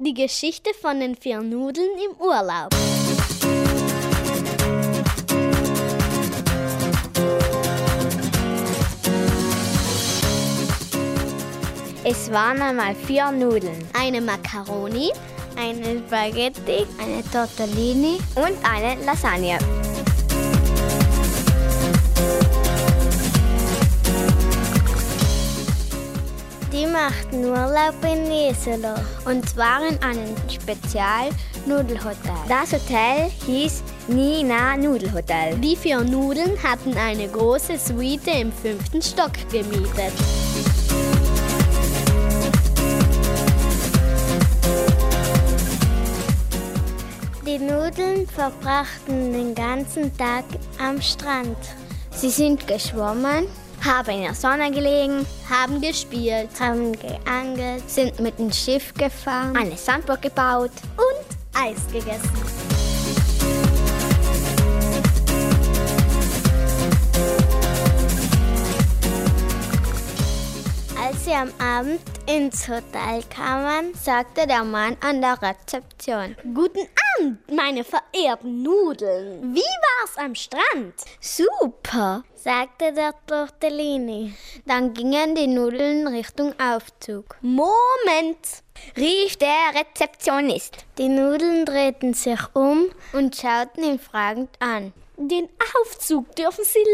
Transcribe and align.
Die 0.00 0.14
Geschichte 0.14 0.70
von 0.80 1.00
den 1.00 1.16
vier 1.16 1.40
Nudeln 1.40 1.88
im 1.98 2.16
Urlaub. 2.24 2.70
Es 12.04 12.30
waren 12.30 12.62
einmal 12.62 12.94
vier 12.94 13.32
Nudeln, 13.32 13.88
Eine 13.92 14.20
Macaroni, 14.20 15.10
eine 15.56 15.98
Spaghetti, 16.06 16.86
eine 17.02 17.24
Tortellini 17.32 18.18
und 18.36 18.54
eine 18.62 19.04
Lasagne. 19.04 19.58
Machten 27.08 27.42
Urlaub 27.42 27.94
in 28.04 28.30
Jesolo. 28.30 28.94
Und 29.24 29.48
zwar 29.48 29.80
in 29.88 29.96
einem 30.02 30.36
Spezial-Nudelhotel. 30.46 32.34
Das 32.46 32.70
Hotel 32.70 33.30
hieß 33.46 33.82
Nina 34.08 34.76
Nudelhotel. 34.76 35.56
Die 35.56 35.74
vier 35.74 36.00
Nudeln 36.04 36.62
hatten 36.62 36.94
eine 36.98 37.26
große 37.28 37.78
Suite 37.78 38.26
im 38.38 38.52
fünften 38.52 39.00
Stock 39.00 39.32
gemietet. 39.50 40.12
Die 47.46 47.58
Nudeln 47.58 48.26
verbrachten 48.26 49.32
den 49.32 49.54
ganzen 49.54 50.14
Tag 50.18 50.44
am 50.78 51.00
Strand. 51.00 51.56
Sie 52.10 52.28
sind 52.28 52.66
geschwommen, 52.66 53.46
haben 53.84 54.10
in 54.10 54.22
der 54.22 54.34
Sonne 54.34 54.70
gelegen, 54.70 55.26
Haben 55.48 55.80
gespielt 55.80 56.48
Haben 56.60 56.92
geangelt. 56.92 57.88
sind 57.88 58.18
mit 58.20 58.38
dem 58.38 58.52
Schiff 58.52 58.92
gefahren, 58.94 59.56
eine 59.56 59.76
Sandburg 59.76 60.22
gebaut. 60.22 60.72
und 60.96 61.60
Eis 61.60 61.78
gegessen. 61.92 62.30
Als 71.00 71.24
sie 71.24 71.32
am 71.32 71.50
Abend 71.58 72.00
ins 72.26 72.68
Hotel 72.68 73.22
kamen, 73.34 73.94
sagte 73.94 74.46
der 74.46 74.64
Mann 74.64 74.96
an 75.00 75.20
der 75.20 75.40
Rezeption. 75.40 76.36
Guten 76.54 76.80
Abend, 76.80 77.07
meine 77.50 77.84
verehrten 77.84 78.62
Nudeln. 78.62 79.54
Wie 79.54 79.60
war's 79.60 80.16
am 80.16 80.34
Strand? 80.34 80.94
Super! 81.20 82.24
sagte 82.34 82.92
der 82.92 83.14
Tortellini. 83.26 84.34
Dann 84.64 84.94
gingen 84.94 85.34
die 85.34 85.46
Nudeln 85.48 86.06
Richtung 86.06 86.54
Aufzug. 86.60 87.36
Moment. 87.40 88.62
Rief 88.96 89.36
der 89.36 89.74
Rezeptionist 89.74 90.86
Die 90.98 91.08
Nudeln 91.08 91.64
drehten 91.66 92.14
sich 92.14 92.40
um. 92.54 92.90
und 93.12 93.36
schauten 93.36 93.84
ihn 93.84 93.98
fragend 93.98 94.50
an. 94.60 94.92
Den 95.16 95.48
Aufzug 95.80 96.34
dürfen 96.36 96.64
Sie 96.64 96.84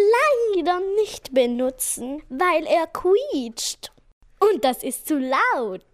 leider 0.57 0.81
nicht 0.97 1.35
benutzen, 1.35 2.23
weil 2.31 2.67
er 2.67 2.87
quietscht. 2.87 3.93
Und 4.41 4.65
das 4.65 4.83
ist 4.83 5.07
zu 5.07 5.19
laut. 5.19 5.85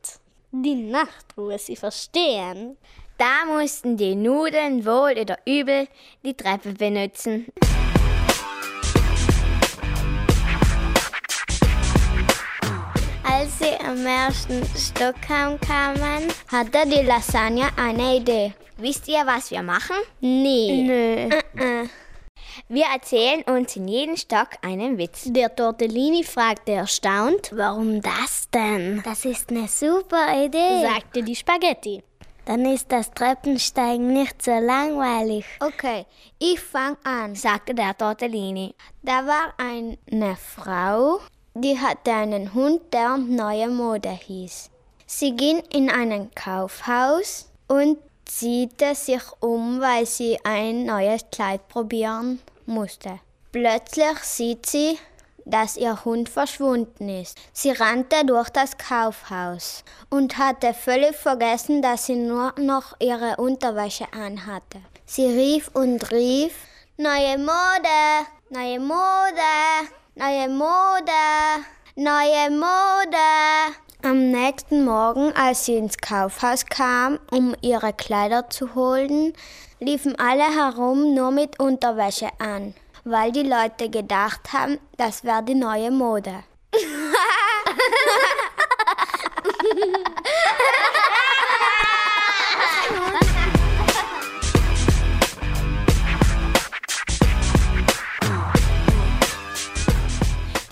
Die 0.52 0.74
Nachtruhe, 0.74 1.58
Sie 1.58 1.76
verstehen. 1.76 2.76
Da 3.20 3.44
mussten 3.44 3.98
die 3.98 4.14
Nudeln 4.14 4.86
wohl 4.86 5.12
oder 5.20 5.36
übel 5.46 5.86
die 6.24 6.32
Treppe 6.32 6.72
benutzen. 6.72 7.48
Als 13.22 13.58
sie 13.58 13.76
am 13.86 14.06
ersten 14.06 14.64
Stock 14.74 15.16
ankamen, 15.28 16.28
Hatte 16.50 16.88
die 16.88 17.04
Lasagne 17.06 17.68
eine 17.76 18.16
Idee. 18.16 18.54
Wisst 18.78 19.06
ihr, 19.08 19.26
was 19.26 19.50
wir 19.50 19.62
machen? 19.62 19.96
Nee. 20.22 21.28
Nö. 21.52 21.88
Wir 22.68 22.86
erzählen 22.94 23.42
uns 23.42 23.76
in 23.76 23.86
jedem 23.86 24.16
Stock 24.16 24.48
einen 24.62 24.96
Witz. 24.96 25.24
Der 25.26 25.54
Tortellini 25.54 26.24
fragte 26.24 26.72
erstaunt, 26.72 27.50
warum 27.54 28.00
das 28.00 28.48
denn? 28.54 29.02
das 29.04 29.26
ist 29.26 29.50
eine 29.50 29.68
super 29.68 30.42
Idee. 30.42 30.80
sagte 30.82 31.22
die 31.22 31.36
Spaghetti. 31.36 32.02
Dann 32.50 32.64
ist 32.64 32.90
das 32.90 33.12
Treppensteigen 33.12 34.12
nicht 34.12 34.42
so 34.42 34.50
langweilig. 34.50 35.44
Okay, 35.60 36.04
ich 36.40 36.58
fang 36.58 36.96
an, 37.04 37.36
sagte 37.36 37.76
der 37.76 37.96
Tortellini. 37.96 38.74
Da 39.04 39.24
war 39.24 39.54
eine 39.56 40.34
Frau, 40.34 41.20
die 41.54 41.78
hatte 41.78 42.10
einen 42.10 42.52
Hund, 42.52 42.92
der 42.92 43.18
Neue 43.18 43.68
Mode 43.68 44.10
hieß. 44.10 44.68
Sie 45.06 45.36
ging 45.36 45.62
in 45.72 45.90
ein 45.90 46.32
Kaufhaus 46.34 47.48
und 47.68 47.98
ziehte 48.24 48.96
sich 48.96 49.22
um, 49.38 49.80
weil 49.80 50.04
sie 50.04 50.36
ein 50.42 50.86
neues 50.86 51.24
Kleid 51.30 51.68
probieren 51.68 52.40
musste. 52.66 53.20
Plötzlich 53.52 54.18
sieht 54.22 54.66
sie, 54.66 54.98
dass 55.44 55.76
ihr 55.76 56.04
Hund 56.04 56.28
verschwunden 56.28 57.08
ist. 57.08 57.38
Sie 57.52 57.70
rannte 57.70 58.24
durch 58.24 58.50
das 58.50 58.76
Kaufhaus 58.78 59.84
und 60.08 60.38
hatte 60.38 60.74
völlig 60.74 61.16
vergessen, 61.16 61.82
dass 61.82 62.06
sie 62.06 62.16
nur 62.16 62.54
noch 62.58 62.94
ihre 63.00 63.36
Unterwäsche 63.36 64.06
anhatte. 64.12 64.80
Sie 65.06 65.26
rief 65.26 65.70
und 65.74 66.10
rief, 66.10 66.52
Neue 66.96 67.38
Mode, 67.38 68.26
neue 68.50 68.78
Mode, 68.78 69.40
neue 70.16 70.48
Mode, 70.50 71.64
neue 71.96 72.50
Mode. 72.50 73.76
Am 74.02 74.30
nächsten 74.30 74.84
Morgen, 74.84 75.32
als 75.34 75.64
sie 75.64 75.76
ins 75.76 75.96
Kaufhaus 75.96 76.66
kam, 76.66 77.18
um 77.30 77.54
ihre 77.62 77.92
Kleider 77.92 78.50
zu 78.50 78.74
holen, 78.74 79.32
liefen 79.78 80.18
alle 80.18 80.44
herum 80.44 81.14
nur 81.14 81.30
mit 81.30 81.58
Unterwäsche 81.58 82.28
an, 82.38 82.74
weil 83.04 83.32
die 83.32 83.42
Leute 83.42 83.90
gedacht 83.90 84.52
haben, 84.52 84.78
das 84.96 85.24
wäre 85.24 85.42
die 85.42 85.54
neue 85.54 85.90
Mode. 85.90 86.44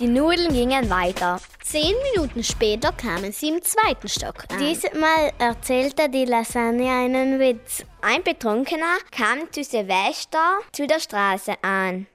Die 0.01 0.07
Nudeln 0.07 0.53
gingen 0.53 0.89
weiter. 0.91 1.41
Zehn 1.65 1.95
Minuten 2.13 2.45
später 2.45 2.93
kamen 2.93 3.33
sie 3.33 3.49
im 3.49 3.63
zweiten 3.63 4.09
Stock 4.09 4.45
an. 4.49 4.59
Diesmal 4.59 5.33
erzählte 5.39 6.09
die 6.09 6.25
Lasagne 6.25 6.89
einen 6.89 7.39
Witz. 7.41 7.85
Ein 8.01 8.23
Betrunkener 8.23 8.97
kam 9.11 9.53
zu 9.53 9.65
Silvester 9.65 10.61
zu 10.73 10.87
der 10.87 11.01
Straße 11.01 11.55
an. 11.63 12.07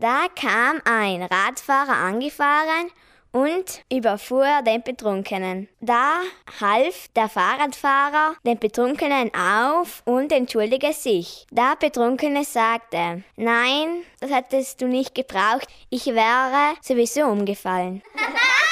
Da 0.00 0.26
kam 0.32 0.80
ein 0.84 1.24
Radfahrer 1.24 1.96
angefahren 1.96 2.92
und 3.32 3.82
überfuhr 3.92 4.62
den 4.64 4.80
Betrunkenen. 4.84 5.68
Da 5.80 6.20
half 6.60 7.08
der 7.16 7.28
Fahrradfahrer 7.28 8.36
den 8.46 8.60
Betrunkenen 8.60 9.32
auf 9.34 10.02
und 10.04 10.30
entschuldigte 10.30 10.92
sich. 10.92 11.48
Der 11.50 11.74
Betrunkene 11.80 12.44
sagte, 12.44 13.24
nein, 13.34 14.04
das 14.20 14.30
hättest 14.30 14.80
du 14.80 14.86
nicht 14.86 15.16
gebraucht, 15.16 15.66
ich 15.90 16.06
wäre 16.06 16.74
sowieso 16.80 17.22
umgefallen. 17.22 18.00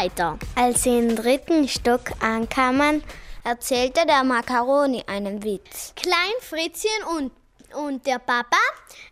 weiter. 0.00 0.38
Als 0.54 0.82
sie 0.82 0.98
im 0.98 1.16
dritten 1.16 1.68
Stock 1.68 2.12
ankamen, 2.20 3.02
Erzählte 3.42 4.04
der 4.04 4.22
Macaroni 4.22 5.02
einen 5.06 5.42
Witz. 5.42 5.94
Klein 5.96 6.34
Fritzchen 6.40 7.04
und, 7.16 7.32
und 7.74 8.06
der 8.06 8.18
Papa 8.18 8.58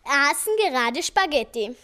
aßen 0.05 0.52
gerade 0.58 1.02
Spaghetti. 1.02 1.75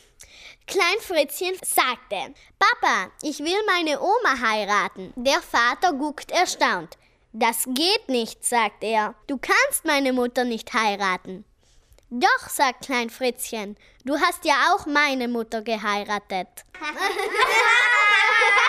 Klein 0.67 1.01
Fritzchen 1.01 1.55
sagte, 1.63 2.35
Papa, 2.59 3.11
ich 3.23 3.39
will 3.39 3.57
meine 3.67 3.99
Oma 3.99 4.41
heiraten. 4.41 5.13
Der 5.17 5.41
Vater 5.41 5.95
guckt 5.95 6.31
erstaunt. 6.31 6.99
Das 7.33 7.65
geht 7.67 8.09
nicht, 8.09 8.45
sagt 8.45 8.85
er. 8.85 9.15
Du 9.27 9.39
kannst 9.39 9.87
meine 9.87 10.13
Mutter 10.13 10.45
nicht 10.45 10.75
heiraten. 10.75 11.47
Doch, 12.11 12.49
sagt 12.49 12.85
Klein 12.85 13.09
Fritzchen, 13.09 13.77
du 14.05 14.21
hast 14.21 14.45
ja 14.45 14.75
auch 14.75 14.85
meine 14.87 15.29
Mutter 15.29 15.63
geheiratet. 15.63 16.49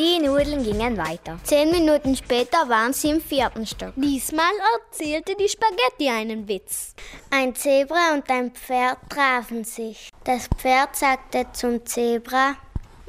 Die 0.00 0.18
Nudeln 0.18 0.64
gingen 0.64 0.96
weiter. 0.96 1.38
Zehn 1.44 1.70
Minuten 1.70 2.16
später 2.16 2.68
waren 2.70 2.94
sie 2.94 3.10
im 3.10 3.20
vierten 3.20 3.66
Stock. 3.66 3.92
Diesmal 3.96 4.50
erzählte 4.74 5.34
die 5.36 5.48
Spaghetti 5.48 6.08
einen 6.08 6.48
Witz. 6.48 6.94
Ein 7.30 7.54
Zebra 7.54 8.14
und 8.14 8.30
ein 8.30 8.50
Pferd 8.50 8.96
trafen 9.10 9.64
sich. 9.64 10.08
Das 10.24 10.48
Pferd 10.56 10.96
sagte 10.96 11.44
zum 11.52 11.84
Zebra, 11.84 12.56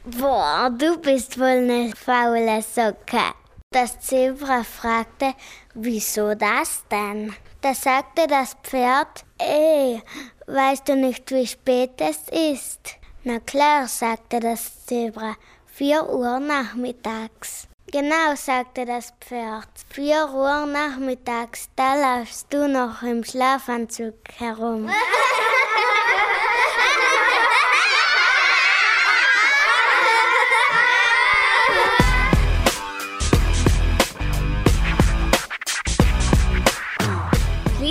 Boah, 0.04 0.70
du 0.78 0.98
bist 0.98 1.40
wohl 1.40 1.46
eine 1.46 1.94
faule 1.96 2.62
Socke. 2.62 3.36
Das 3.74 4.02
Zebra 4.02 4.66
fragte, 4.66 5.34
wieso 5.74 6.36
das 6.36 6.84
denn? 6.92 7.34
Da 7.62 7.74
sagte 7.74 8.28
das 8.28 8.58
Pferd, 8.64 9.24
ey, 9.38 10.04
weißt 10.46 10.90
du 10.90 10.98
nicht, 10.98 11.32
wie 11.32 11.48
spät 11.48 11.92
es 12.02 12.18
ist? 12.28 12.98
Na 13.24 13.40
klar, 13.40 13.88
sagte 13.88 14.42
das 14.42 14.86
Zebra, 14.86 15.38
vier 15.68 16.06
Uhr 16.10 16.42
nachmittags. 16.42 17.70
Genau, 17.90 18.36
sagte 18.36 18.86
das 18.86 19.14
Pferd. 19.22 19.70
Vier 19.88 20.30
Uhr 20.34 20.66
nachmittags, 20.66 21.70
da 21.78 21.96
laufst 21.96 22.54
du 22.54 22.68
noch 22.68 23.02
im 23.04 23.24
Schlafanzug 23.24 24.16
herum. 24.38 24.90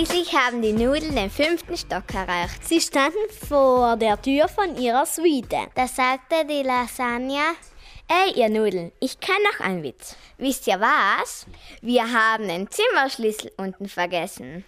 Schließlich 0.01 0.33
haben 0.33 0.63
die 0.63 0.73
Nudeln 0.73 1.15
den 1.15 1.29
fünften 1.29 1.77
Stock 1.77 2.11
erreicht. 2.11 2.67
Sie 2.67 2.81
standen 2.81 3.19
vor 3.47 3.95
der 3.97 4.19
Tür 4.19 4.47
von 4.47 4.75
ihrer 4.75 5.05
Suite. 5.05 5.69
Da 5.75 5.87
sagte 5.87 6.43
die 6.49 6.63
Lasagne, 6.63 7.43
Ey, 8.07 8.33
ihr 8.33 8.49
Nudeln, 8.49 8.91
ich 8.99 9.19
kenne 9.19 9.43
noch 9.43 9.63
einen 9.63 9.83
Witz. 9.83 10.15
Wisst 10.39 10.65
ihr 10.65 10.79
was? 10.79 11.45
Wir 11.83 12.11
haben 12.11 12.47
den 12.47 12.67
Zimmerschlüssel 12.71 13.51
unten 13.57 13.87
vergessen. 13.87 14.65